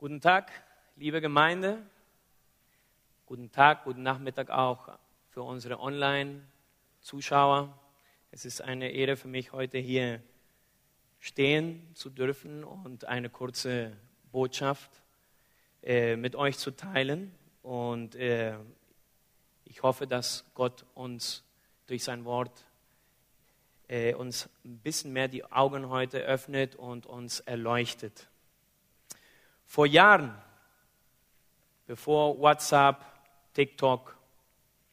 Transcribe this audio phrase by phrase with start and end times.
[0.00, 0.50] Guten Tag,
[0.96, 1.76] liebe Gemeinde.
[3.26, 4.96] Guten Tag, guten Nachmittag auch
[5.28, 7.78] für unsere Online-Zuschauer.
[8.30, 10.22] Es ist eine Ehre für mich, heute hier
[11.18, 13.94] stehen zu dürfen und eine kurze
[14.32, 14.90] Botschaft
[15.82, 17.34] äh, mit euch zu teilen.
[17.62, 18.56] Und äh,
[19.66, 21.44] ich hoffe, dass Gott uns
[21.88, 22.64] durch sein Wort
[23.86, 28.29] äh, uns ein bisschen mehr die Augen heute öffnet und uns erleuchtet.
[29.70, 30.34] Vor Jahren,
[31.86, 33.04] bevor WhatsApp,
[33.54, 34.16] TikTok,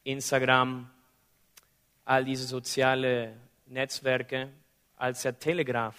[0.04, 0.88] Instagram,
[2.06, 4.50] all diese sozialen Netzwerke,
[4.96, 5.96] als der Telegraph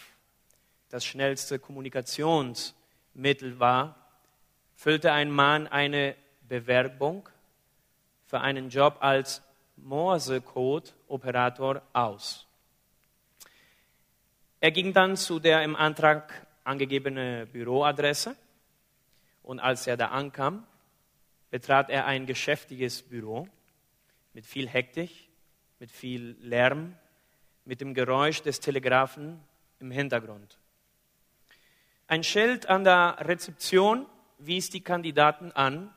[0.90, 3.96] das schnellste Kommunikationsmittel war,
[4.76, 7.28] füllte ein Mann eine Bewerbung
[8.26, 9.42] für einen Job als
[9.74, 12.46] Morse-Code-Operator aus.
[14.60, 18.36] Er ging dann zu der im Antrag angegebenen Büroadresse
[19.48, 20.66] und als er da ankam,
[21.48, 23.48] betrat er ein geschäftiges Büro
[24.34, 25.10] mit viel Hektik,
[25.78, 26.94] mit viel Lärm,
[27.64, 29.42] mit dem Geräusch des Telegraphen
[29.80, 30.58] im Hintergrund.
[32.08, 34.04] Ein Schild an der Rezeption
[34.36, 35.94] wies die Kandidaten an,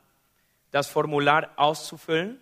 [0.70, 2.40] das Formular auszufüllen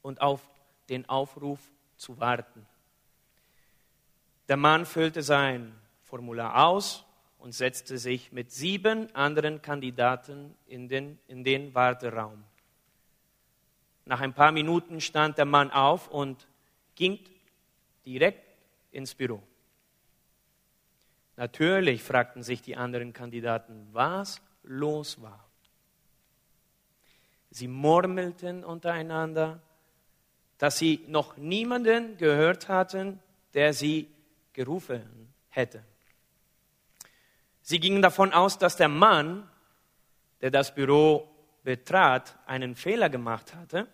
[0.00, 0.48] und auf
[0.90, 1.58] den Aufruf
[1.96, 2.64] zu warten.
[4.46, 7.03] Der Mann füllte sein Formular aus
[7.44, 12.42] und setzte sich mit sieben anderen Kandidaten in den, in den Warteraum.
[14.06, 16.48] Nach ein paar Minuten stand der Mann auf und
[16.94, 17.18] ging
[18.06, 18.42] direkt
[18.92, 19.42] ins Büro.
[21.36, 25.44] Natürlich fragten sich die anderen Kandidaten, was los war.
[27.50, 29.60] Sie murmelten untereinander,
[30.56, 33.20] dass sie noch niemanden gehört hatten,
[33.52, 34.08] der sie
[34.54, 35.84] gerufen hätte.
[37.66, 39.48] Sie gingen davon aus, dass der Mann,
[40.42, 41.26] der das Büro
[41.62, 43.88] betrat, einen Fehler gemacht hatte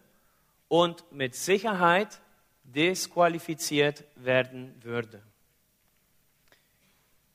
[0.66, 2.20] und mit Sicherheit
[2.64, 5.22] disqualifiziert werden würde.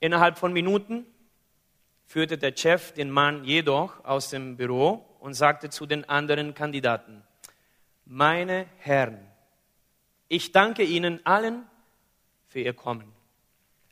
[0.01, 1.05] Innerhalb von Minuten
[2.05, 7.23] führte der Chef den Mann jedoch aus dem Büro und sagte zu den anderen Kandidaten,
[8.03, 9.25] meine Herren,
[10.27, 11.65] ich danke Ihnen allen
[12.49, 13.13] für Ihr Kommen.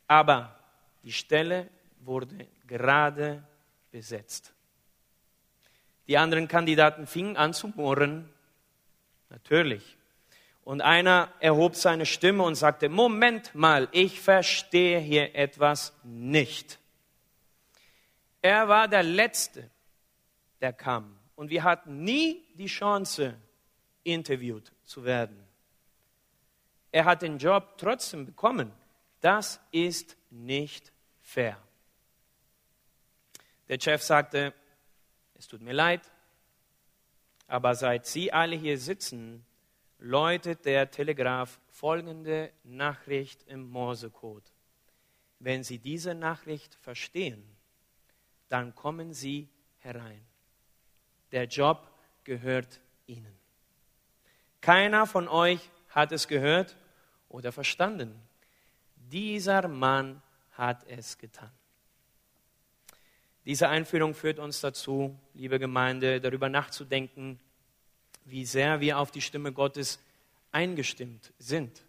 [0.08, 0.60] Aber
[1.04, 1.70] die Stelle
[2.06, 3.44] wurde gerade
[3.91, 4.53] besetzt.
[6.08, 8.30] Die anderen Kandidaten fingen an zu murren.
[9.30, 9.97] Natürlich.
[10.63, 16.80] Und einer erhob seine Stimme und sagte, Moment mal, ich verstehe hier etwas nicht.
[18.42, 19.69] Er war der Letzte,
[20.62, 21.18] der kam.
[21.36, 23.36] Und wir hatten nie die Chance,
[24.03, 25.44] interviewt zu werden.
[26.92, 28.72] Er hat den Job trotzdem bekommen.
[29.22, 31.58] Das ist nicht fair.
[33.68, 34.53] Der Chef sagte,
[35.35, 36.01] es tut mir leid,
[37.47, 39.46] aber seit Sie alle hier sitzen,
[40.00, 44.51] läutet der Telegraph folgende Nachricht im Morsecode.
[45.40, 47.44] Wenn Sie diese Nachricht verstehen,
[48.50, 49.50] dann kommen Sie
[49.80, 50.25] herein.
[51.31, 51.90] Der Job
[52.24, 53.38] gehört Ihnen.
[54.62, 56.78] Keiner von euch hat es gehört
[57.30, 58.22] oder verstanden.
[58.95, 61.51] Dieser Mann hat es getan.
[63.46, 67.40] Diese Einführung führt uns dazu, liebe Gemeinde, darüber nachzudenken,
[68.26, 70.00] wie sehr wir auf die Stimme Gottes
[70.52, 71.84] eingestimmt sind.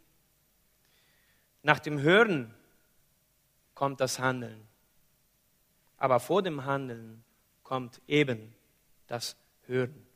[1.63, 2.53] Nach dem Hören
[3.75, 4.67] kommt das Handeln.
[5.97, 7.23] Aber vor dem Handeln
[7.63, 8.53] kommt eben
[9.07, 9.37] das
[9.67, 10.07] Hören.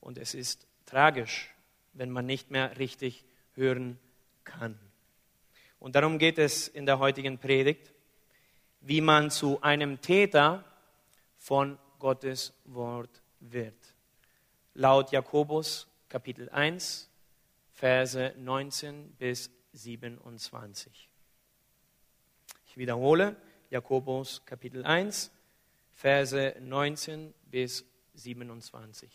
[0.00, 1.54] Und es ist tragisch,
[1.92, 3.24] wenn man nicht mehr richtig
[3.54, 3.98] hören
[4.42, 4.78] kann.
[5.78, 7.93] Und darum geht es in der heutigen Predigt,
[8.86, 10.62] wie man zu einem Täter
[11.38, 13.74] von Gottes Wort wird.
[14.74, 17.08] Laut Jakobus Kapitel 1,
[17.72, 21.08] Verse 19 bis 27.
[22.66, 23.36] Ich wiederhole,
[23.70, 25.30] Jakobus Kapitel 1,
[25.94, 29.10] Verse 19 bis 27.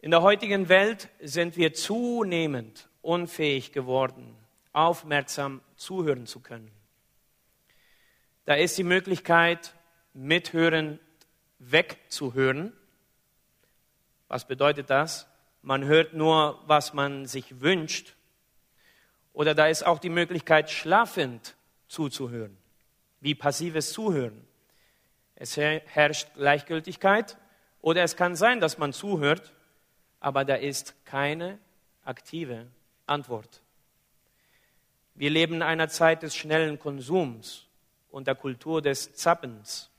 [0.00, 4.36] In der heutigen Welt sind wir zunehmend unfähig geworden,
[4.72, 6.81] aufmerksam zuhören zu können.
[8.44, 9.74] Da ist die Möglichkeit,
[10.14, 10.98] mithören
[11.58, 12.72] wegzuhören.
[14.28, 15.28] Was bedeutet das?
[15.62, 18.16] Man hört nur, was man sich wünscht.
[19.32, 21.54] Oder da ist auch die Möglichkeit, schlafend
[21.86, 22.56] zuzuhören,
[23.20, 24.44] wie passives Zuhören.
[25.36, 27.38] Es herrscht Gleichgültigkeit
[27.80, 29.52] oder es kann sein, dass man zuhört,
[30.20, 31.58] aber da ist keine
[32.04, 32.66] aktive
[33.06, 33.62] Antwort.
[35.14, 37.66] Wir leben in einer Zeit des schnellen Konsums
[38.12, 39.90] und der Kultur des Zappens.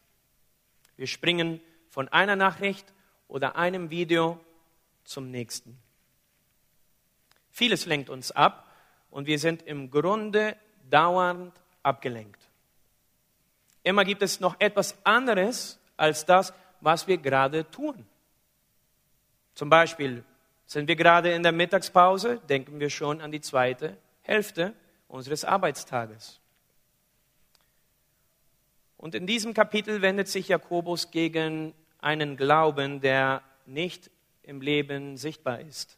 [0.95, 2.93] Wir springen von einer Nachricht
[3.27, 4.39] oder einem Video
[5.03, 5.77] zum nächsten.
[7.51, 8.71] Vieles lenkt uns ab
[9.09, 10.55] und wir sind im Grunde
[10.89, 12.41] dauernd abgelenkt.
[13.83, 18.05] Immer gibt es noch etwas anderes als das, was wir gerade tun.
[19.55, 20.23] Zum Beispiel
[20.65, 24.73] sind wir gerade in der Mittagspause, denken wir schon an die zweite Hälfte
[25.07, 26.39] unseres Arbeitstages.
[29.03, 34.09] Und in diesem Kapitel wendet sich Jakobus gegen einen Glauben, der nicht
[34.43, 35.97] im Leben sichtbar ist.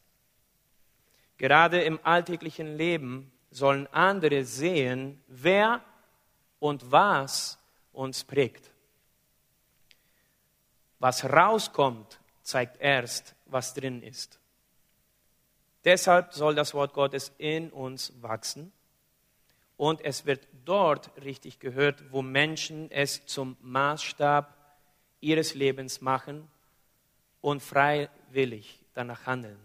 [1.38, 5.82] Gerade im alltäglichen Leben sollen andere sehen, wer
[6.58, 7.60] und was
[7.94, 8.72] uns prägt.
[10.98, 14.40] Was rauskommt, zeigt erst, was drin ist.
[15.84, 18.72] Deshalb soll das Wort Gottes in uns wachsen
[19.78, 24.54] und es wird dort richtig gehört, wo Menschen es zum Maßstab
[25.22, 26.48] ihres Lebens machen
[27.42, 29.60] und freiwillig danach handeln.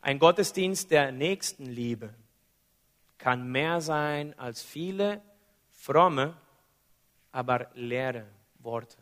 [0.00, 2.14] Ein Gottesdienst der Nächstenliebe
[3.18, 5.20] kann mehr sein als viele
[5.72, 6.36] fromme,
[7.32, 8.26] aber leere
[8.58, 8.96] Worte.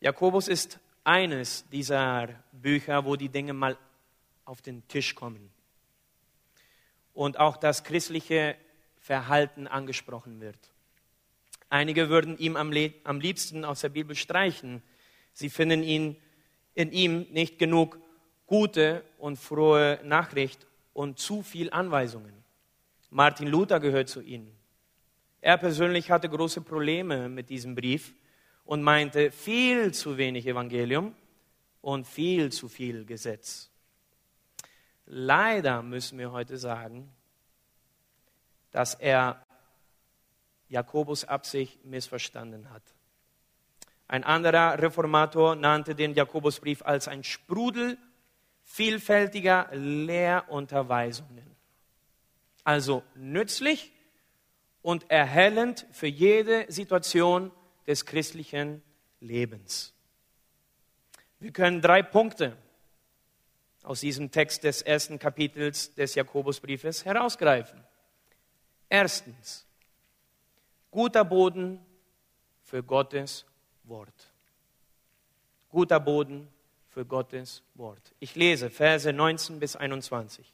[0.00, 3.76] Jakobus ist eines dieser Bücher, wo die Dinge mal
[4.44, 5.52] auf den Tisch kommen
[7.14, 8.56] und auch das christliche
[8.98, 10.58] Verhalten angesprochen wird.
[11.68, 14.82] Einige würden ihm am, liebsten aus der Bibel streichen.
[15.32, 16.16] Sie finden ihn
[16.74, 17.98] in ihm nicht genug
[18.46, 22.34] gute und frohe Nachricht und zu viel Anweisungen.
[23.10, 24.54] Martin Luther gehört zu ihnen.
[25.40, 28.14] Er persönlich hatte große Probleme mit diesem Brief
[28.64, 31.14] und meinte viel zu wenig Evangelium
[31.80, 33.71] und viel zu viel Gesetz.
[35.14, 37.12] Leider müssen wir heute sagen,
[38.70, 39.44] dass er
[40.68, 42.82] Jakobus Absicht missverstanden hat.
[44.08, 47.98] Ein anderer Reformator nannte den Jakobusbrief als ein Sprudel
[48.64, 51.56] vielfältiger Lehrunterweisungen.
[52.64, 53.92] Also nützlich
[54.80, 57.50] und erhellend für jede Situation
[57.86, 58.82] des christlichen
[59.20, 59.92] Lebens.
[61.38, 62.56] Wir können drei Punkte
[63.82, 67.82] aus diesem Text des ersten Kapitels des Jakobusbriefes herausgreifen.
[68.88, 69.66] Erstens,
[70.90, 71.84] guter Boden
[72.62, 73.44] für Gottes
[73.84, 74.30] Wort.
[75.68, 76.48] Guter Boden
[76.88, 78.14] für Gottes Wort.
[78.20, 80.52] Ich lese Verse 19 bis 21.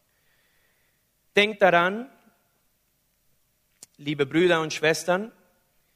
[1.35, 2.09] Denkt daran,
[3.97, 5.33] liebe Brüder und Schwestern,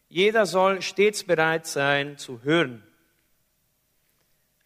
[0.09, 2.83] jeder soll stets bereit sein zu hören,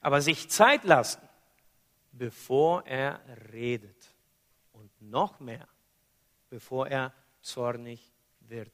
[0.01, 1.26] aber sich Zeit lassen,
[2.19, 3.21] bevor er
[3.53, 4.15] redet
[4.73, 5.69] und noch mehr,
[6.49, 8.73] bevor er zornig wird.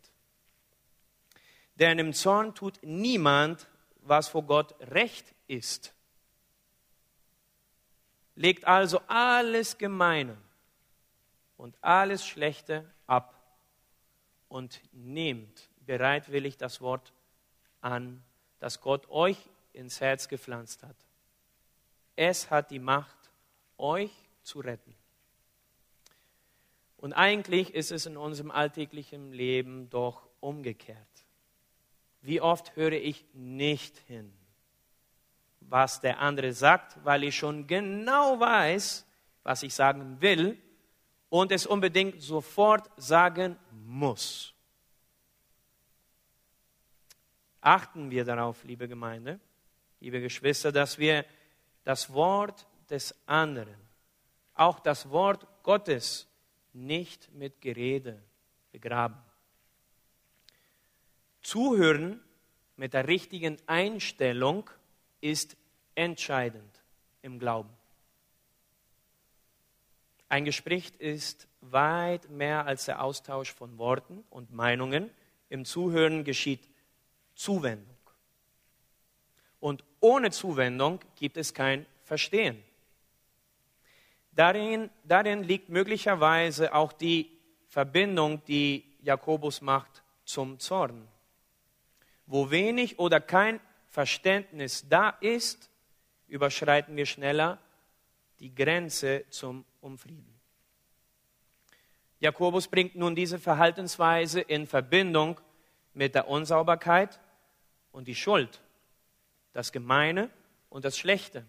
[1.77, 3.67] Denn im Zorn tut niemand,
[4.01, 5.95] was vor Gott recht ist.
[8.35, 10.37] Legt also alles Gemeine
[11.57, 13.43] und alles Schlechte ab
[14.49, 17.13] und nehmt bereitwillig das Wort
[17.81, 18.23] an,
[18.59, 19.39] das Gott euch
[19.73, 20.97] ins Herz gepflanzt hat.
[22.17, 23.22] Es hat die Macht,
[23.83, 24.13] euch
[24.43, 24.95] zu retten.
[26.97, 30.99] Und eigentlich ist es in unserem alltäglichen Leben doch umgekehrt.
[32.21, 34.33] Wie oft höre ich nicht hin,
[35.61, 39.05] was der andere sagt, weil ich schon genau weiß,
[39.43, 40.57] was ich sagen will
[41.29, 44.55] und es unbedingt sofort sagen muss.
[47.61, 49.41] Achten wir darauf, liebe Gemeinde,
[49.99, 51.25] liebe Geschwister, dass wir
[51.85, 53.75] das Wort des anderen,
[54.55, 56.29] auch das Wort Gottes,
[56.75, 58.23] nicht mit Gerede
[58.71, 59.17] begraben.
[61.41, 62.23] Zuhören
[62.77, 64.69] mit der richtigen Einstellung
[65.23, 65.57] ist
[65.95, 66.83] entscheidend
[67.23, 67.71] im Glauben.
[70.29, 75.11] Ein Gespräch ist weit mehr als der Austausch von Worten und Meinungen.
[75.49, 76.69] Im Zuhören geschieht
[77.35, 77.97] Zuwendung.
[79.61, 82.63] Und ohne Zuwendung gibt es kein Verstehen.
[84.33, 87.31] Darin, darin liegt möglicherweise auch die
[87.69, 91.07] Verbindung, die Jakobus macht zum Zorn.
[92.27, 95.71] Wo wenig oder kein Verständnis da ist,
[96.29, 97.59] überschreiten wir schneller
[98.41, 100.33] die Grenze zum Unfrieden.
[102.21, 105.41] Jakobus bringt nun diese Verhaltensweise in Verbindung
[105.93, 107.21] mit der Unsauberkeit
[107.91, 108.63] und die Schuld,
[109.53, 110.31] das Gemeine
[110.71, 111.45] und das Schlechte.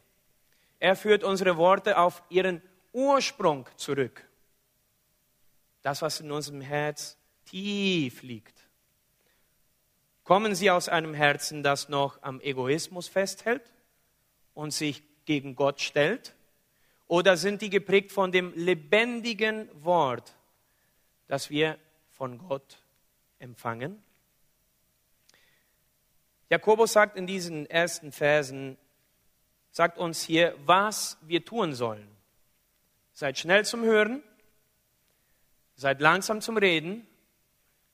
[0.80, 2.62] Er führt unsere Worte auf ihren
[2.94, 4.26] Ursprung zurück.
[5.82, 8.64] Das, was in unserem Herz tief liegt.
[10.24, 13.74] Kommen sie aus einem Herzen, das noch am Egoismus festhält
[14.54, 16.34] und sich gegen Gott stellt?
[17.08, 20.34] Oder sind die geprägt von dem lebendigen Wort,
[21.28, 21.78] das wir
[22.12, 22.78] von Gott
[23.40, 24.02] empfangen?
[26.50, 28.78] Jakobus sagt in diesen ersten Versen,
[29.72, 32.13] sagt uns hier, was wir tun sollen.
[33.14, 34.24] Seid schnell zum Hören,
[35.76, 37.08] seid langsam zum Reden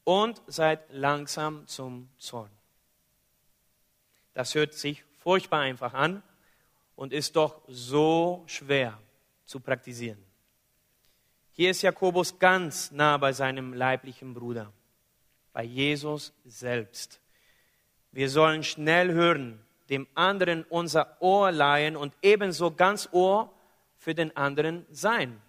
[0.06, 2.50] und seid langsam zum Zorn.
[4.34, 6.24] Das hört sich furchtbar einfach an
[6.96, 8.98] und ist doch so schwer
[9.44, 10.24] zu praktizieren.
[11.52, 14.72] Hier ist Jakobus ganz nah bei seinem leiblichen Bruder,
[15.52, 17.20] bei Jesus selbst.
[18.12, 19.60] Wir sollen schnell hören,
[19.90, 23.54] dem anderen unser Ohr leihen und ebenso ganz Ohr
[24.00, 25.39] für den anderen sein.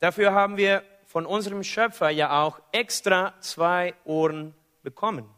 [0.00, 5.28] Dafür haben wir von unserem Schöpfer ja auch extra zwei Ohren bekommen.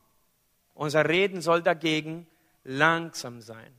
[0.72, 2.26] Unser Reden soll dagegen
[2.64, 3.74] langsam sein,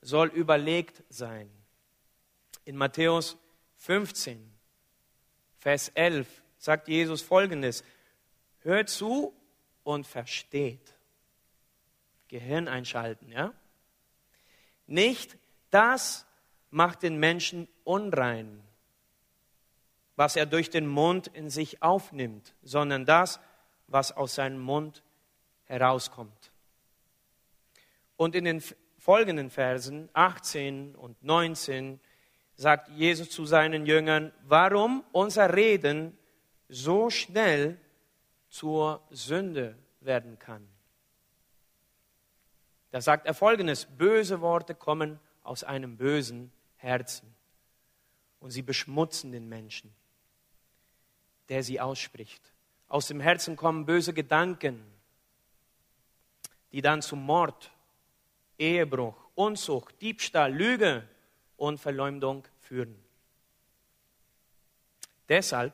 [0.00, 1.50] soll überlegt sein.
[2.64, 3.36] In Matthäus
[3.76, 4.52] 15,
[5.58, 6.26] Vers 11
[6.58, 7.84] sagt Jesus folgendes,
[8.60, 9.34] hört zu
[9.82, 10.94] und versteht.
[12.28, 13.52] Gehirn einschalten, ja?
[14.86, 15.36] Nicht
[15.70, 16.26] das
[16.74, 18.60] macht den Menschen unrein,
[20.16, 23.38] was er durch den Mund in sich aufnimmt, sondern das,
[23.86, 25.04] was aus seinem Mund
[25.66, 26.50] herauskommt.
[28.16, 28.62] Und in den
[28.98, 32.00] folgenden Versen 18 und 19
[32.56, 36.18] sagt Jesus zu seinen Jüngern, warum unser Reden
[36.68, 37.78] so schnell
[38.48, 40.66] zur Sünde werden kann.
[42.90, 46.52] Da sagt er folgendes, böse Worte kommen aus einem bösen
[46.84, 47.34] Herzen
[48.40, 49.92] und sie beschmutzen den Menschen,
[51.48, 52.52] der sie ausspricht.
[52.88, 54.84] Aus dem Herzen kommen böse Gedanken,
[56.72, 57.72] die dann zu Mord,
[58.58, 61.08] Ehebruch, Unzucht, Diebstahl, Lüge
[61.56, 62.94] und Verleumdung führen.
[65.28, 65.72] Deshalb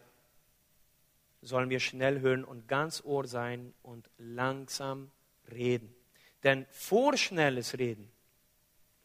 [1.42, 5.10] sollen wir schnell hören und ganz Ohr sein und langsam
[5.50, 5.94] reden.
[6.42, 8.10] Denn vorschnelles Reden,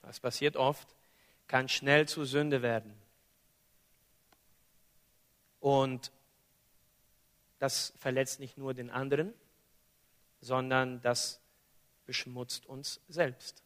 [0.02, 0.96] das passiert oft,
[1.48, 2.96] kann schnell zur Sünde werden.
[5.60, 6.12] Und
[7.60, 9.34] das verletzt nicht nur den anderen,
[10.42, 11.42] sondern das
[12.06, 13.64] beschmutzt uns selbst.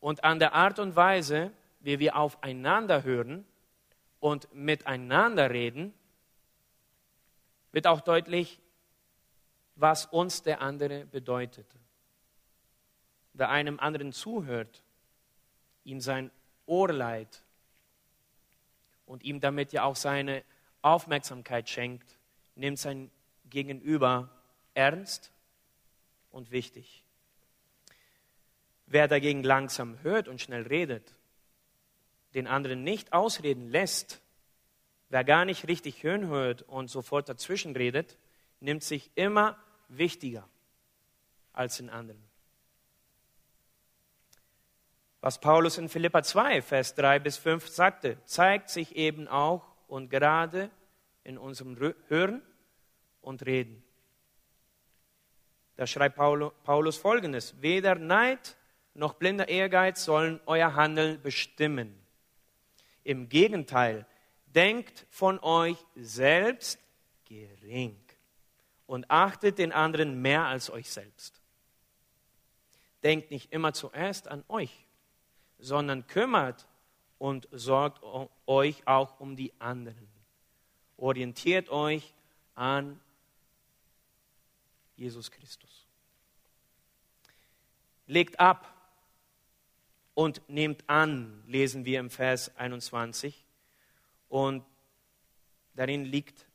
[0.00, 3.46] Und an der Art und Weise, wie wir aufeinander hören
[4.20, 5.94] und miteinander reden,
[7.72, 8.60] wird auch deutlich,
[9.76, 11.66] was uns der andere bedeutet
[13.38, 14.82] wer einem anderen zuhört,
[15.88, 16.30] ihm sein
[16.66, 17.42] Ohr leiht
[19.06, 20.44] und ihm damit ja auch seine
[20.82, 22.18] Aufmerksamkeit schenkt,
[22.54, 23.10] nimmt sein
[23.48, 24.30] Gegenüber
[24.74, 25.32] ernst
[26.30, 27.04] und wichtig.
[28.86, 31.14] Wer dagegen langsam hört und schnell redet,
[32.34, 34.20] den anderen nicht ausreden lässt,
[35.08, 38.18] wer gar nicht richtig hören hört und sofort dazwischen redet,
[38.60, 40.46] nimmt sich immer wichtiger
[41.54, 42.27] als den anderen.
[45.28, 50.08] Was Paulus in Philippa 2, Vers 3 bis 5 sagte, zeigt sich eben auch und
[50.08, 50.70] gerade
[51.22, 52.40] in unserem Hören
[53.20, 53.84] und Reden.
[55.76, 58.56] Da schreibt Paulus folgendes, weder Neid
[58.94, 61.94] noch blinder Ehrgeiz sollen euer Handeln bestimmen.
[63.04, 64.06] Im Gegenteil,
[64.46, 66.80] denkt von euch selbst
[67.26, 68.00] gering
[68.86, 71.42] und achtet den anderen mehr als euch selbst.
[73.02, 74.87] Denkt nicht immer zuerst an euch,
[75.58, 76.66] sondern kümmert
[77.18, 78.02] und sorgt
[78.46, 80.08] euch auch um die anderen.
[80.96, 82.14] Orientiert euch
[82.54, 83.00] an
[84.96, 85.86] Jesus Christus.
[88.06, 88.74] Legt ab
[90.14, 93.44] und nehmt an, lesen wir im Vers 21.
[94.28, 94.64] Und
[95.74, 96.46] darin liegt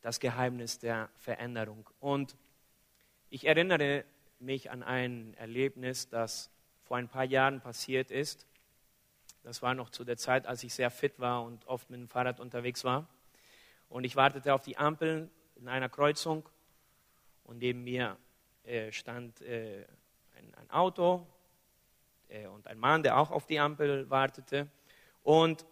[0.00, 1.88] das Geheimnis der Veränderung.
[2.00, 2.36] Und
[3.30, 4.04] ich erinnere
[4.38, 6.50] mich an ein Erlebnis, das
[6.86, 8.46] vor ein paar Jahren passiert ist.
[9.42, 12.08] Das war noch zu der Zeit, als ich sehr fit war und oft mit dem
[12.08, 13.08] Fahrrad unterwegs war.
[13.88, 16.48] Und ich wartete auf die Ampel in einer Kreuzung
[17.44, 18.16] und neben mir
[18.64, 19.84] äh, stand äh,
[20.36, 21.26] ein, ein, Auto
[22.28, 24.68] äh, und ein Mann, der auch auf die Ampel wartete.
[25.22, 25.66] Und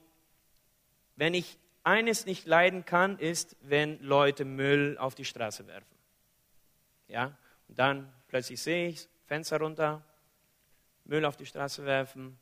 [1.16, 5.94] wenn ich eines nicht leiden kann, ist, wenn Leute Müll auf die Straße werfen.
[7.06, 7.36] Ja,
[7.68, 10.02] und dann plötzlich sehe ich Fenster runter,
[11.04, 12.38] Müll auf die Straße werfen.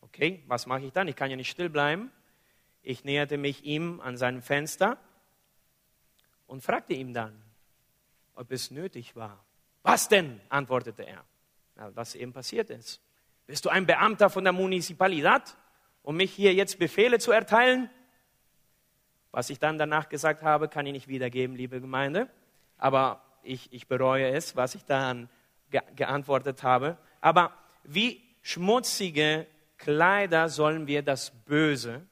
[0.00, 1.08] Okay, was mache ich dann?
[1.08, 2.10] Ich kann ja nicht still bleiben.
[2.82, 4.98] Ich näherte mich ihm an seinem Fenster
[6.46, 7.42] und fragte ihn dann,
[8.34, 9.44] ob es nötig war.
[9.82, 10.40] Was denn?
[10.48, 11.24] antwortete er.
[11.74, 13.02] Na, was eben passiert ist.
[13.46, 15.56] Bist du ein Beamter von der Municipalidad,
[16.02, 17.90] um mich hier jetzt Befehle zu erteilen?
[19.30, 22.28] Was ich dann danach gesagt habe, kann ich nicht wiedergeben, liebe Gemeinde.
[22.76, 25.28] Aber ich, ich bereue es, was ich dann
[25.70, 26.96] ge geantwortet habe.
[27.20, 27.52] Aber
[27.84, 32.06] wie schmutzige Kleider sollen wir das Böse,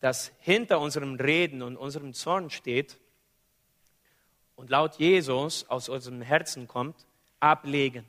[0.00, 2.98] das hinter unserem Reden und unserem Zorn steht
[4.56, 7.06] und laut Jesus aus unserem Herzen kommt,
[7.40, 8.04] ablegen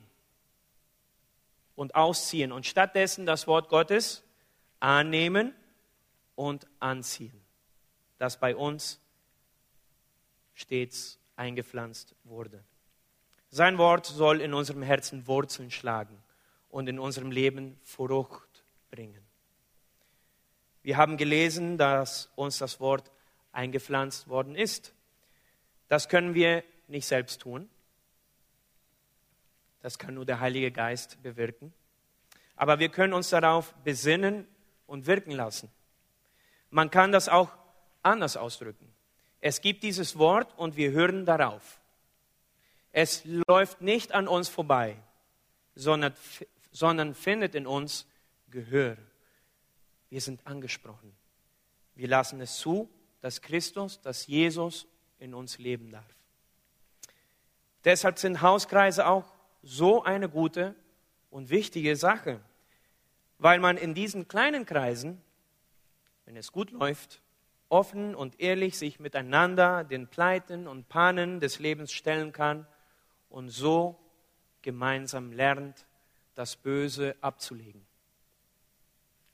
[1.74, 4.22] und ausziehen und stattdessen das Wort Gottes
[4.80, 5.54] annehmen
[6.34, 7.40] und anziehen,
[8.18, 9.00] das bei uns
[10.54, 12.62] stets eingepflanzt wurde.
[13.50, 16.22] Sein Wort soll in unserem Herzen Wurzeln schlagen
[16.68, 19.24] und in unserem Leben Frucht bringen.
[20.82, 23.10] Wir haben gelesen, dass uns das Wort
[23.52, 24.94] eingepflanzt worden ist.
[25.88, 27.68] Das können wir nicht selbst tun.
[29.80, 31.72] Das kann nur der Heilige Geist bewirken.
[32.56, 34.46] Aber wir können uns darauf besinnen
[34.86, 35.70] und wirken lassen.
[36.70, 37.50] Man kann das auch
[38.02, 38.92] anders ausdrücken.
[39.40, 41.80] Es gibt dieses Wort und wir hören darauf.
[42.98, 44.96] Es läuft nicht an uns vorbei,
[45.74, 46.14] sondern,
[46.72, 48.06] sondern findet in uns
[48.48, 48.96] Gehör.
[50.08, 51.14] Wir sind angesprochen.
[51.94, 52.88] Wir lassen es zu,
[53.20, 54.86] dass Christus, dass Jesus
[55.18, 56.06] in uns leben darf.
[57.84, 59.30] Deshalb sind Hauskreise auch
[59.62, 60.74] so eine gute
[61.28, 62.40] und wichtige Sache,
[63.36, 65.20] weil man in diesen kleinen Kreisen,
[66.24, 67.20] wenn es gut läuft,
[67.68, 72.66] offen und ehrlich sich miteinander den Pleiten und Pannen des Lebens stellen kann
[73.28, 73.98] und so
[74.62, 75.86] gemeinsam lernt,
[76.34, 77.86] das Böse abzulegen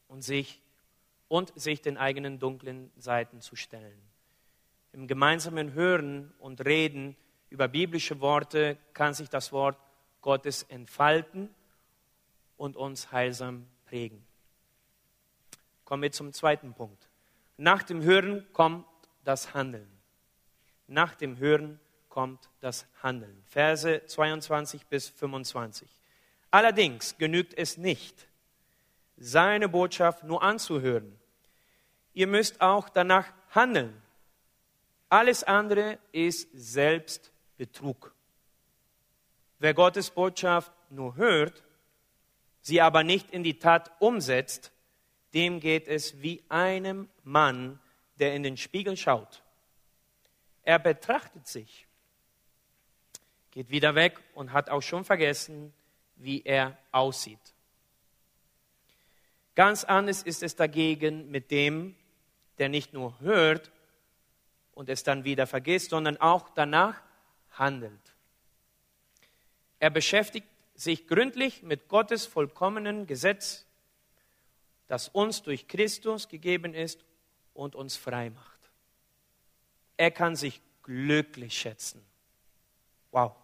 [0.08, 0.60] und sich
[1.28, 4.00] und sich den eigenen dunklen Seiten zu stellen.
[4.92, 7.16] Im gemeinsamen Hören und Reden
[7.48, 9.78] über biblische Worte kann sich das Wort
[10.20, 11.48] Gottes entfalten
[12.56, 14.24] und uns heilsam prägen.
[15.84, 17.08] Kommen wir zum zweiten Punkt.
[17.56, 18.86] Nach dem Hören kommt
[19.24, 19.90] das Handeln.
[20.86, 21.80] Nach dem Hören
[22.12, 23.42] kommt das Handeln.
[23.46, 25.88] Verse 22 bis 25.
[26.50, 28.28] Allerdings genügt es nicht,
[29.16, 31.18] seine Botschaft nur anzuhören.
[32.12, 34.02] Ihr müsst auch danach handeln.
[35.08, 38.14] Alles andere ist Selbstbetrug.
[39.58, 41.64] Wer Gottes Botschaft nur hört,
[42.60, 44.70] sie aber nicht in die Tat umsetzt,
[45.32, 47.80] dem geht es wie einem Mann,
[48.18, 49.42] der in den Spiegel schaut.
[50.62, 51.86] Er betrachtet sich,
[53.52, 55.72] geht wieder weg und hat auch schon vergessen,
[56.16, 57.38] wie er aussieht.
[59.54, 61.94] Ganz anders ist es dagegen mit dem,
[62.58, 63.70] der nicht nur hört
[64.72, 67.00] und es dann wieder vergisst, sondern auch danach
[67.50, 68.00] handelt.
[69.78, 73.66] Er beschäftigt sich gründlich mit Gottes vollkommenen Gesetz,
[74.86, 77.04] das uns durch Christus gegeben ist
[77.52, 78.58] und uns frei macht.
[79.98, 82.02] Er kann sich glücklich schätzen.
[83.10, 83.41] Wow.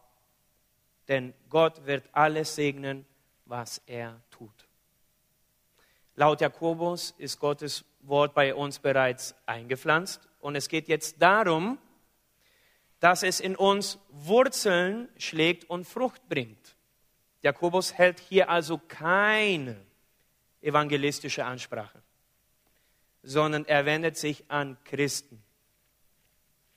[1.09, 3.07] Denn Gott wird alles segnen,
[3.47, 4.69] was er tut.
[6.15, 11.79] Laut Jakobus ist Gottes Wort bei uns bereits eingepflanzt und es geht jetzt darum,
[13.01, 16.77] dass es in uns Wurzeln schlägt und Frucht bringt.
[17.43, 19.77] Jakobus hält hier also keine
[20.61, 22.03] evangelistische Ansprache,
[23.23, 25.43] sondern er wendet sich an Christen,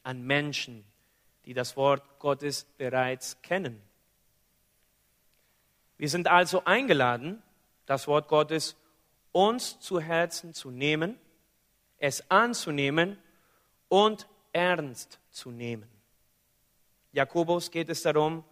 [0.03, 0.85] an Menschen,
[1.45, 3.81] die das Wort Gottes bereits kennen.
[6.01, 7.43] Wir sind also eingeladen,
[7.85, 8.75] das Wort Gottes
[9.31, 11.15] uns zu Herzen zu nehmen,
[11.99, 13.19] es anzunehmen
[13.87, 15.87] und ernst zu nehmen.
[17.11, 18.43] Jakobus geht es darum,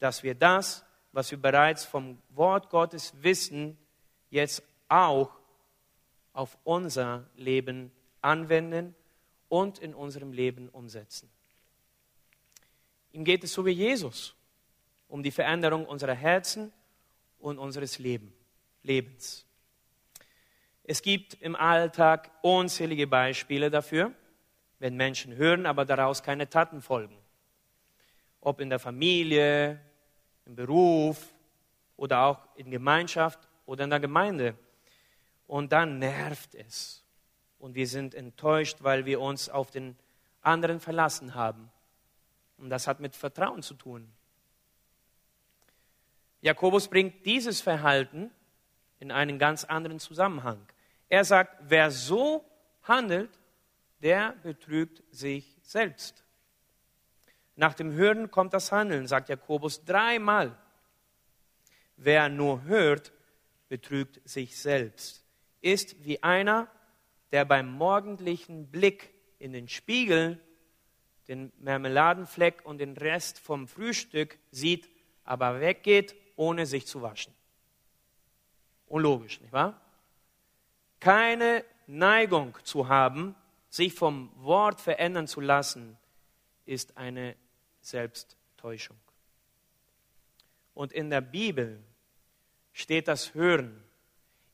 [0.00, 3.78] dass wir das, was wir bereits vom Wort Gottes wissen,
[4.28, 5.30] jetzt auch
[6.34, 8.94] auf unser Leben anwenden
[9.48, 11.30] und in unserem Leben umsetzen.
[13.12, 14.34] Ihm geht es so wie Jesus
[15.08, 16.70] um die Veränderung unserer Herzen
[17.42, 19.44] und unseres Lebens.
[20.84, 24.12] Es gibt im Alltag unzählige Beispiele dafür,
[24.78, 27.16] wenn Menschen hören, aber daraus keine Taten folgen.
[28.40, 29.80] Ob in der Familie,
[30.44, 31.32] im Beruf
[31.96, 34.56] oder auch in Gemeinschaft oder in der Gemeinde.
[35.46, 37.04] Und dann nervt es.
[37.58, 39.96] Und wir sind enttäuscht, weil wir uns auf den
[40.40, 41.70] anderen verlassen haben.
[42.58, 44.12] Und das hat mit Vertrauen zu tun.
[46.42, 48.30] Jakobus bringt dieses Verhalten
[48.98, 50.60] in einen ganz anderen Zusammenhang.
[51.08, 52.44] Er sagt, wer so
[52.82, 53.30] handelt,
[54.00, 56.24] der betrügt sich selbst.
[57.54, 60.56] Nach dem Hören kommt das Handeln, sagt Jakobus dreimal.
[61.96, 63.12] Wer nur hört,
[63.68, 65.24] betrügt sich selbst,
[65.60, 66.68] ist wie einer,
[67.30, 70.40] der beim morgendlichen Blick in den Spiegel
[71.28, 74.90] den Marmeladenfleck und den Rest vom Frühstück sieht,
[75.24, 77.32] aber weggeht, ohne sich zu waschen.
[78.88, 79.80] Unlogisch, nicht wahr?
[80.98, 83.36] Keine Neigung zu haben,
[83.68, 85.96] sich vom Wort verändern zu lassen,
[86.66, 87.36] ist eine
[87.80, 88.96] Selbsttäuschung.
[90.74, 91.80] Und in der Bibel
[92.72, 93.84] steht das Hören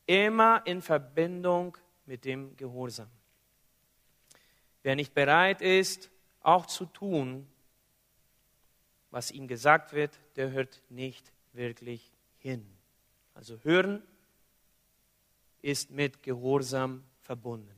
[0.05, 1.75] immer in Verbindung
[2.05, 3.09] mit dem Gehorsam.
[4.83, 7.47] Wer nicht bereit ist, auch zu tun,
[9.09, 12.65] was ihm gesagt wird, der hört nicht wirklich hin.
[13.35, 14.01] Also hören
[15.61, 17.75] ist mit Gehorsam verbunden.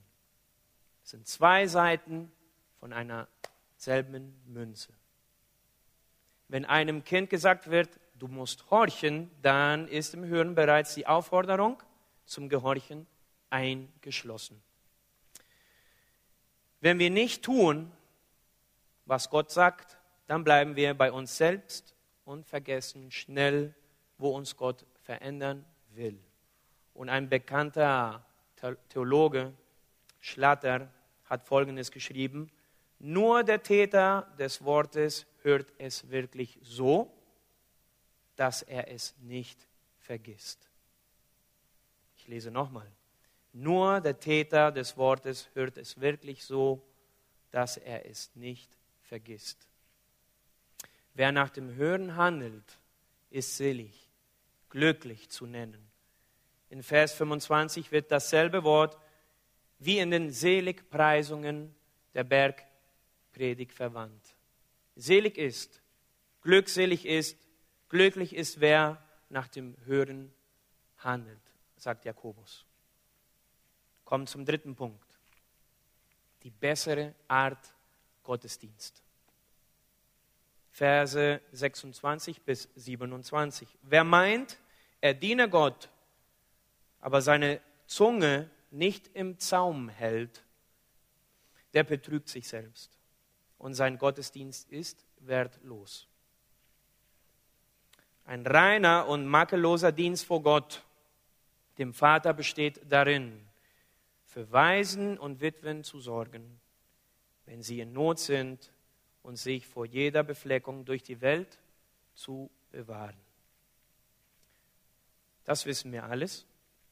[1.03, 2.31] Es sind zwei Seiten
[2.79, 3.27] von einer
[3.75, 4.93] selben Münze.
[6.47, 11.81] Wenn einem Kind gesagt wird, du musst horchen, dann ist im Hören bereits die Aufforderung
[12.25, 13.07] zum Gehorchen
[13.49, 14.61] eingeschlossen.
[16.81, 17.91] Wenn wir nicht tun,
[19.05, 21.90] was Gott sagt, dann bleiben wir bei uns selbst
[22.25, 23.73] und vergessen schnell,
[24.17, 26.19] wo uns Gott verändern will.
[26.93, 28.25] Und ein bekannter
[28.89, 29.53] Theologe,
[30.19, 30.91] Schlatter,
[31.25, 32.51] hat Folgendes geschrieben,
[32.99, 37.11] nur der Täter des Wortes hört es wirklich so,
[38.35, 40.69] dass er es nicht vergisst.
[42.17, 42.87] Ich lese nochmal.
[43.53, 46.81] Nur der Täter des Wortes hört es wirklich so,
[47.49, 48.69] dass er es nicht
[49.01, 49.67] vergisst.
[51.13, 52.79] Wer nach dem Hören handelt,
[53.29, 54.09] ist selig,
[54.69, 55.91] glücklich zu nennen.
[56.69, 58.97] In Vers 25 wird dasselbe Wort
[59.79, 61.75] wie in den Seligpreisungen
[62.13, 64.35] der Bergpredigt verwandt.
[64.95, 65.81] Selig ist,
[66.41, 67.37] glückselig ist,
[67.89, 70.31] glücklich ist, wer nach dem Hören
[70.99, 71.41] handelt,
[71.77, 72.65] sagt Jakobus.
[74.05, 75.17] Kommen zum dritten Punkt.
[76.43, 77.73] Die bessere Art
[78.23, 79.01] Gottesdienst.
[80.81, 83.67] Verse 26 bis 27.
[83.83, 84.57] Wer meint,
[84.99, 85.89] er diene Gott,
[86.99, 90.43] aber seine Zunge nicht im Zaum hält,
[91.75, 92.97] der betrügt sich selbst
[93.59, 96.07] und sein Gottesdienst ist wertlos.
[98.25, 100.81] Ein reiner und makelloser Dienst vor Gott,
[101.77, 103.47] dem Vater, besteht darin,
[104.25, 106.59] für Waisen und Witwen zu sorgen,
[107.45, 108.71] wenn sie in Not sind
[109.23, 111.59] und sich vor jeder Befleckung durch die Welt
[112.13, 113.17] zu bewahren.
[115.43, 116.45] Das wissen wir alles,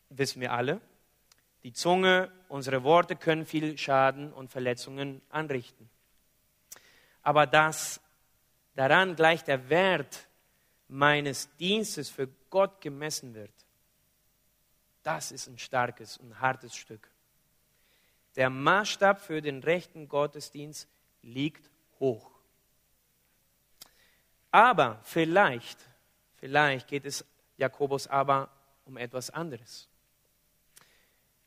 [0.10, 0.82] wissen wir alle.
[1.64, 5.90] Die Zunge, unsere Worte können viel Schaden und Verletzungen anrichten.
[7.22, 8.00] Aber dass
[8.76, 10.28] daran gleich der Wert
[10.88, 13.54] meines Dienstes für Gott gemessen wird,
[15.04, 17.10] das ist ein starkes und hartes Stück.
[18.36, 20.88] Der Maßstab für den rechten Gottesdienst
[21.22, 21.69] liegt
[22.00, 22.30] hoch.
[24.52, 25.78] Aber vielleicht,
[26.38, 27.26] vielleicht geht es
[27.58, 28.50] Jakobus aber
[28.86, 29.88] um etwas anderes.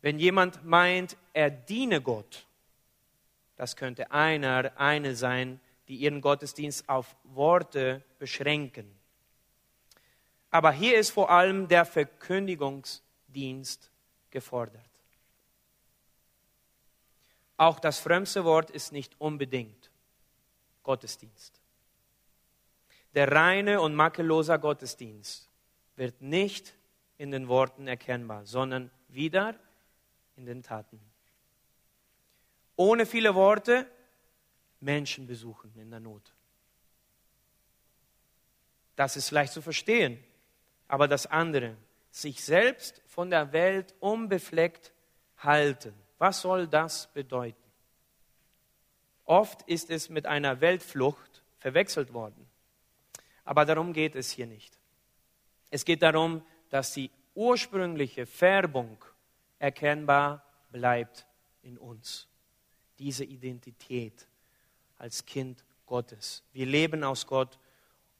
[0.00, 2.46] Wenn jemand meint, er diene Gott,
[3.56, 8.90] das könnte einer, eine sein, die ihren Gottesdienst auf Worte beschränken.
[10.50, 13.90] Aber hier ist vor allem der Verkündigungsdienst
[14.30, 14.80] gefordert.
[17.56, 19.91] Auch das frömmste Wort ist nicht unbedingt
[20.82, 21.60] Gottesdienst.
[23.14, 25.48] Der reine und makelloser Gottesdienst
[25.96, 26.74] wird nicht
[27.18, 29.54] in den Worten erkennbar, sondern wieder
[30.36, 30.98] in den Taten.
[32.76, 33.86] Ohne viele Worte
[34.80, 36.32] Menschen besuchen in der Not.
[38.96, 40.22] Das ist leicht zu verstehen.
[40.88, 41.76] Aber das andere,
[42.10, 44.92] sich selbst von der Welt unbefleckt
[45.38, 47.61] halten, was soll das bedeuten?
[49.32, 52.46] Oft ist es mit einer Weltflucht verwechselt worden.
[53.46, 54.78] Aber darum geht es hier nicht.
[55.70, 59.02] Es geht darum, dass die ursprüngliche Färbung
[59.58, 61.26] erkennbar bleibt
[61.62, 62.28] in uns.
[62.98, 64.28] Diese Identität
[64.98, 66.42] als Kind Gottes.
[66.52, 67.58] Wir leben aus Gott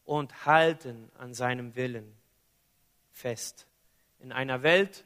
[0.06, 2.16] und halten an seinem Willen
[3.10, 3.66] fest.
[4.18, 5.04] In einer Welt,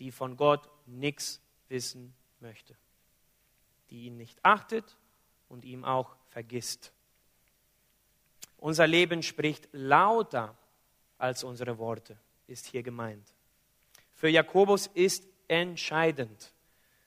[0.00, 2.76] die von Gott nichts wissen möchte,
[3.88, 4.98] die ihn nicht achtet
[5.54, 6.92] und ihm auch vergisst.
[8.58, 10.56] Unser Leben spricht lauter
[11.16, 13.32] als unsere Worte, ist hier gemeint.
[14.12, 16.52] Für Jakobus ist entscheidend,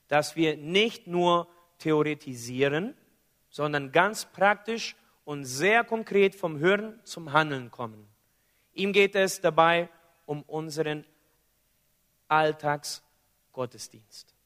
[0.08, 2.96] dass wir nicht nur theoretisieren,
[3.50, 8.08] sondern ganz praktisch und sehr konkret vom Hören zum Handeln kommen.
[8.74, 9.90] Ihm geht es dabei
[10.26, 11.04] um unseren
[12.30, 14.38] Alltagsgottesdienst.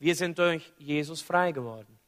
[0.00, 1.99] Wir sind durch Jesus frei geworden.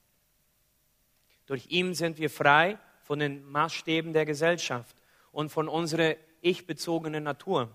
[1.53, 4.97] Durch ihn sind wir frei von den Maßstäben der Gesellschaft
[5.33, 7.71] und von unserer ich-bezogenen Natur.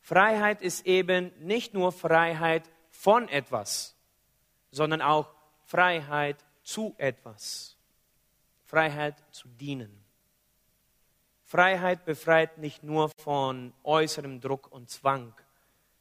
[0.00, 3.94] Freiheit ist eben nicht nur Freiheit von etwas,
[4.72, 5.32] sondern auch
[5.66, 7.76] Freiheit zu etwas.
[8.64, 10.04] Freiheit zu dienen.
[11.44, 15.32] Freiheit befreit nicht nur von äußerem Druck und Zwang,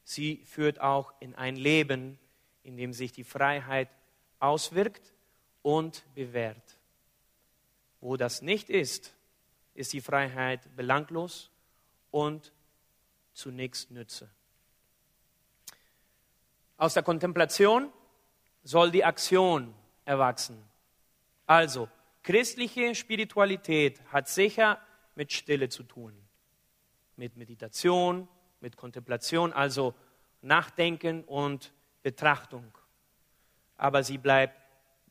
[0.03, 2.17] sie führt auch in ein Leben,
[2.63, 3.89] in dem sich die Freiheit
[4.39, 5.13] auswirkt
[5.61, 6.77] und bewährt.
[8.01, 9.13] Wo das nicht ist,
[9.73, 11.51] ist die Freiheit belanglos
[12.11, 12.53] und
[13.33, 14.29] zu nichts Nütze.
[16.77, 17.91] Aus der Kontemplation
[18.63, 19.73] soll die Aktion
[20.05, 20.63] erwachsen.
[21.45, 21.89] Also,
[22.23, 24.79] christliche Spiritualität hat sicher
[25.15, 26.13] mit Stille zu tun,
[27.15, 28.27] mit Meditation,
[28.61, 29.93] mit Kontemplation, also
[30.41, 32.77] Nachdenken und Betrachtung.
[33.77, 34.58] Aber sie bleibt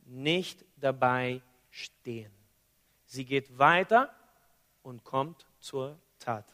[0.09, 2.33] nicht dabei stehen.
[3.07, 4.15] Sie geht weiter
[4.83, 6.47] und kommt zur Tat.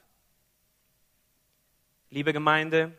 [2.10, 2.92] Liebe Gemeinde,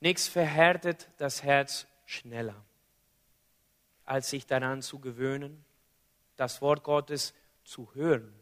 [0.00, 2.64] nichts verhärtet das Herz schneller,
[4.04, 5.64] als sich daran zu gewöhnen,
[6.36, 8.32] das Wort Gottes zu hören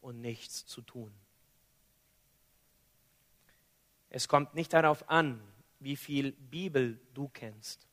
[0.00, 1.12] und nichts zu tun.
[4.10, 5.40] Es kommt nicht darauf an,
[5.78, 7.88] wie viel Bibel du kennst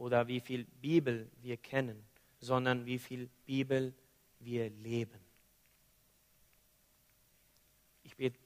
[0.00, 2.02] oder wie viel Bibel wir kennen,
[2.40, 3.92] sondern wie viel Bibel
[4.38, 5.20] wir leben.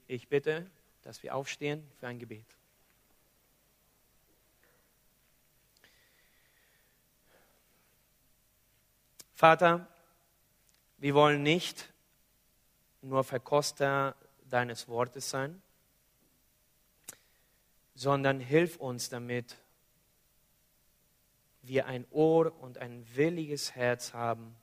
[0.08, 0.68] Ich bitte,
[1.02, 2.44] dass wir aufstehen für ein Gebet.
[9.34, 9.86] Vater,
[10.98, 11.88] wir wollen nicht
[13.00, 14.16] nur Verkoster
[14.50, 15.62] deines Wortes sein,
[17.94, 19.56] sondern hilf uns damit,
[21.66, 24.54] wir ein Ohr und ein williges Herz haben,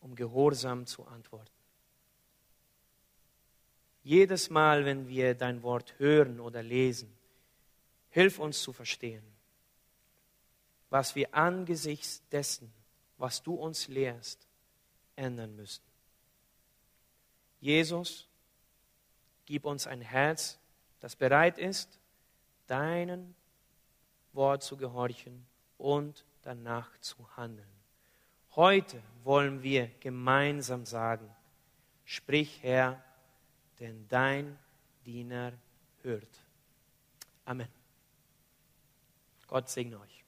[0.00, 1.50] um gehorsam zu antworten.
[4.02, 7.16] Jedes Mal, wenn wir dein Wort hören oder lesen,
[8.10, 9.24] hilf uns zu verstehen,
[10.90, 12.72] was wir angesichts dessen,
[13.16, 14.46] was du uns lehrst,
[15.14, 15.84] ändern müssen.
[17.60, 18.28] Jesus,
[19.46, 20.58] gib uns ein Herz,
[20.98, 22.00] das bereit ist,
[22.66, 23.36] deinen
[24.32, 25.46] Wort zu gehorchen
[25.82, 27.66] und danach zu handeln.
[28.54, 31.28] Heute wollen wir gemeinsam sagen,
[32.04, 33.02] sprich Herr,
[33.80, 34.58] denn dein
[35.04, 35.52] Diener
[36.02, 36.40] hört.
[37.44, 37.68] Amen.
[39.48, 40.21] Gott segne euch.